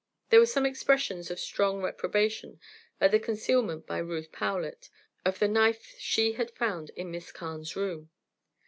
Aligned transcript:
There 0.31 0.39
were 0.39 0.47
some 0.47 0.65
expressions 0.65 1.29
of 1.29 1.39
strong 1.39 1.83
reprobation 1.83 2.59
at 2.99 3.11
the 3.11 3.19
concealment 3.19 3.85
by 3.85 3.99
Ruth 3.99 4.31
Powlett 4.31 4.89
of 5.23 5.37
the 5.37 5.47
knife 5.47 5.93
she 5.99 6.31
had 6.33 6.49
found 6.49 6.89
in 6.95 7.11
Miss 7.11 7.31
Carne's 7.31 7.75
room. 7.75 8.09